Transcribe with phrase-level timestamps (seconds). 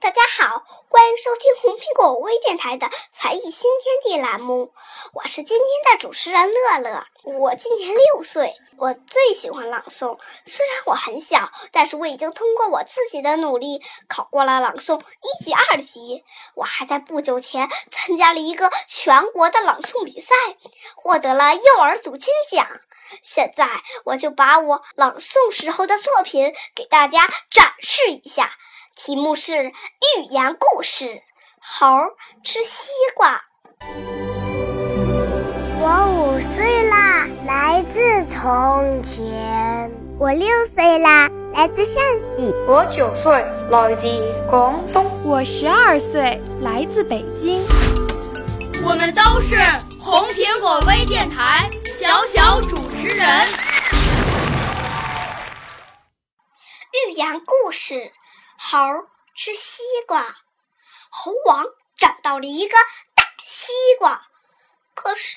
[0.00, 4.72] 大家好，欢迎收听红苹果微电台的才艺新天地栏目，
[5.12, 7.04] 我是今天的主持人乐乐。
[7.24, 10.16] 我今年六岁，我最喜欢朗诵。
[10.46, 16.24] 虽然我很小，但是我已经通过我自己的努力考过了朗诵一级、二级。
[16.54, 20.34] 我还在不久前参加了一个全国的朗诵比赛，
[20.94, 22.64] 获得了幼儿组金奖。
[23.20, 23.68] 现在
[24.04, 28.52] 我就把我朗诵时候的作品给大家展示一下。
[28.98, 31.22] 题目是寓言故事：
[31.60, 31.86] 猴
[32.42, 33.40] 吃西瓜。
[35.80, 39.88] 我五岁啦，来自从前；
[40.18, 43.32] 我六岁啦，来自陕西；我九岁，
[43.70, 44.08] 来自
[44.50, 47.64] 广东；我十二岁，来自北京。
[48.82, 49.54] 我们都是
[50.02, 53.24] 红苹果微电台小小主持人。
[57.06, 58.10] 寓言故事。
[58.58, 58.76] 猴
[59.36, 60.36] 吃西瓜，
[61.10, 61.64] 猴王
[61.96, 62.76] 找到了一个
[63.14, 64.28] 大西瓜，
[64.94, 65.36] 可是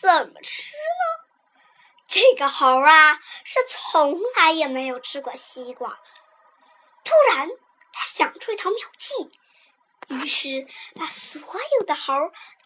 [0.00, 1.24] 怎么吃呢？
[2.06, 5.98] 这个猴啊，是从来也没有吃过西瓜。
[7.04, 7.48] 突然，
[7.90, 9.30] 他想出一条妙计，
[10.08, 12.12] 于是把所有的猴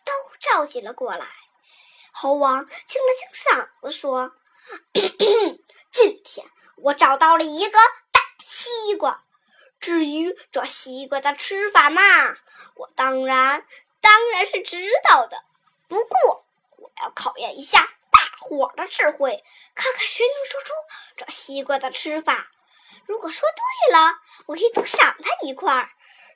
[0.04, 1.28] 都召集了过来。
[2.12, 4.32] 猴王清了清嗓子说
[5.92, 6.44] ：“今天
[6.78, 7.78] 我找到了一个
[8.10, 9.22] 大西瓜。”
[9.86, 12.02] 至于这西瓜的吃法嘛，
[12.74, 13.64] 我当然
[14.00, 15.44] 当然是知道的。
[15.86, 16.44] 不过
[16.78, 17.78] 我要考验一下
[18.10, 19.44] 大伙的智慧，
[19.76, 20.72] 看看谁能说出
[21.16, 22.50] 这西瓜的吃法。
[23.04, 23.48] 如果说
[23.88, 24.14] 对了，
[24.46, 25.90] 我可以多赏他一块儿；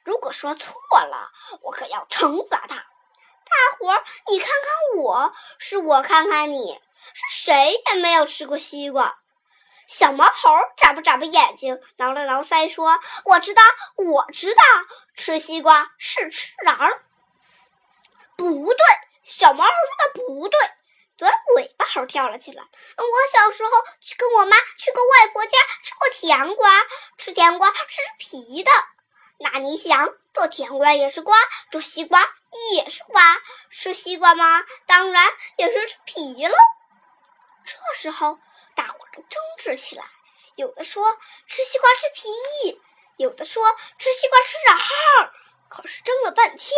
[0.04, 1.32] 如果说错了，
[1.62, 2.76] 我可要惩罚他。
[2.76, 6.80] 大伙儿，你看看我，是我看看你，
[7.14, 9.19] 是谁也没有吃过西瓜。
[9.90, 13.62] 小毛猴眨巴眨巴眼睛，挠了挠腮，说：“我知道，
[13.96, 14.62] 我知道，
[15.16, 17.00] 吃西瓜是吃瓤。”
[18.38, 18.84] 不对，
[19.24, 20.60] 小毛猴说的不对。
[21.16, 22.62] 短尾巴猴跳了起来。
[22.62, 26.70] 我小时候去跟我妈去过外婆家，吃过甜瓜，
[27.18, 28.70] 吃甜瓜是皮的。
[29.38, 31.36] 那你想，这甜瓜也是瓜，
[31.68, 32.20] 这西瓜
[32.76, 33.20] 也是瓜，
[33.70, 34.64] 吃西瓜吗？
[34.86, 36.54] 当然也是吃皮了。
[37.64, 38.38] 这时候。
[38.74, 40.04] 大伙儿争执起来，
[40.56, 42.80] 有的说吃西瓜吃皮，
[43.16, 43.64] 有的说
[43.98, 45.32] 吃西瓜吃瓤儿。
[45.68, 46.76] 可是争了半天，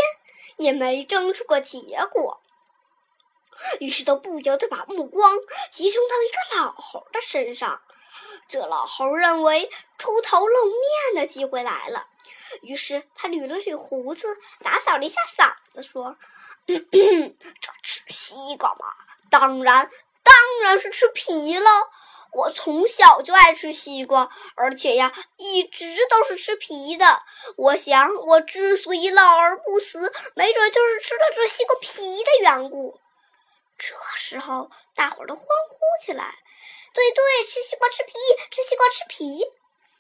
[0.57, 2.43] 也没争出个结果。
[3.81, 5.39] 于是都不由得把目光
[5.71, 7.83] 集中到一个老猴的身上。
[8.49, 12.07] 这老猴认为出头露面的机会来了，
[12.61, 16.17] 于是他捋了捋胡子，打扫了一下嗓子，说
[16.67, 18.87] ：“这吃西瓜嘛，
[19.31, 19.91] 当然。”
[20.63, 21.91] 当然是吃皮了。
[22.31, 27.21] 我从小就爱吃西瓜，而且呀，一直都是吃皮的。
[27.57, 32.99] 我想，我之所以老而不死，没准就是吃了这西瓜皮的缘故。
[33.77, 36.33] 这时候，大伙儿都欢呼起来
[36.95, 38.13] ：“对对，吃西瓜吃皮，
[38.53, 39.45] 吃西瓜吃皮！”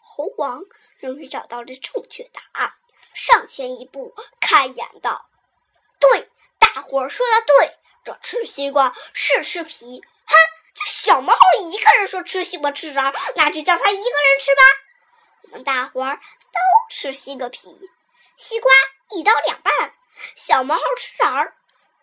[0.00, 0.62] 猴王
[1.00, 2.72] 终于找到了正确答案，
[3.12, 5.26] 上前一步，开言道
[5.98, 6.30] ：“对，
[6.60, 10.02] 大伙儿说的对，这吃西瓜是吃皮。”
[10.74, 14.62] 就小毛猴一个人说吃西瓜吃瓤，那就叫他一个人吃吧。
[15.42, 16.58] 我们大伙儿都
[16.90, 17.78] 吃西瓜皮，
[18.36, 18.72] 西瓜
[19.10, 19.94] 一刀两半，
[20.34, 21.52] 小毛猴吃瓤，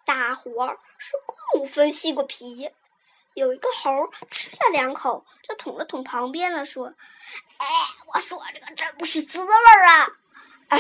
[0.05, 1.13] 大伙儿是
[1.51, 2.71] 共分西瓜皮。
[3.33, 3.91] 有一个猴
[4.29, 6.93] 吃了两口，就捅了捅旁边的，说
[7.57, 7.67] ：“哎，
[8.13, 10.07] 我说这个真不是滋味儿啊！
[10.67, 10.79] 哎，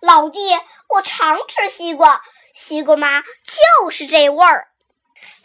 [0.00, 0.38] 老弟，
[0.88, 2.22] 我常吃西瓜，
[2.52, 4.68] 西瓜嘛就是这味儿。”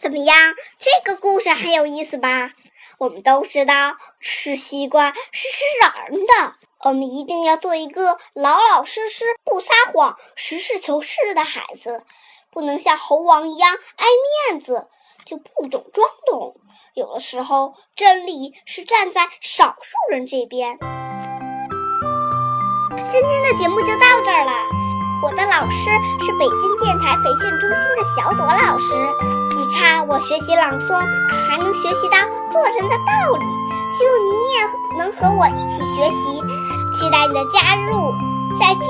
[0.02, 0.36] 怎么样？
[0.80, 2.50] 这个故事很有意思吧？
[2.98, 12.04] 我们都知道吃西瓜是吃瓤的，我们一定要做一个老老实实、不撒谎、实事求是的孩子，
[12.50, 14.06] 不能像猴王一样爱
[14.50, 14.88] 面子，
[15.24, 16.56] 就不懂装懂。
[16.94, 20.80] 有的时候，真理是站在少数人这边。
[23.12, 24.91] 今天的节目就到这儿了。
[25.22, 25.88] 我的老师
[26.18, 28.92] 是北京电台培训中心的小朵老师。
[29.56, 30.98] 你看，我学习朗诵，
[31.46, 32.18] 还能学习到
[32.50, 33.44] 做人的道理。
[33.92, 34.58] 希望你也
[34.98, 36.42] 能和我一起学习，
[36.98, 38.12] 期待你的加入。
[38.58, 38.82] 再见。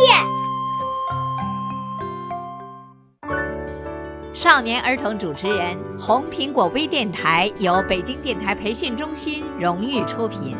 [4.32, 10.56] 少年儿童主持人，红苹果微电台由北京电台培训中心荣誉出品，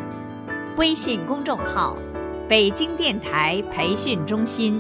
[0.77, 1.97] 微信公众号：
[2.47, 4.79] 北京电台培训中心。